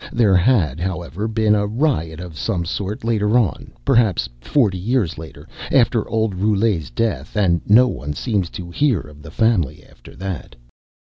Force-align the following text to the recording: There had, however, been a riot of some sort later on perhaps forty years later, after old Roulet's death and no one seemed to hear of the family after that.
There 0.11 0.35
had, 0.35 0.79
however, 0.79 1.27
been 1.27 1.53
a 1.53 1.67
riot 1.67 2.19
of 2.19 2.35
some 2.35 2.65
sort 2.65 3.03
later 3.03 3.37
on 3.37 3.71
perhaps 3.85 4.27
forty 4.39 4.79
years 4.79 5.19
later, 5.19 5.47
after 5.71 6.09
old 6.09 6.33
Roulet's 6.33 6.89
death 6.89 7.37
and 7.37 7.61
no 7.69 7.87
one 7.87 8.13
seemed 8.13 8.51
to 8.53 8.71
hear 8.71 8.99
of 9.01 9.21
the 9.21 9.29
family 9.29 9.83
after 9.87 10.15
that. 10.15 10.55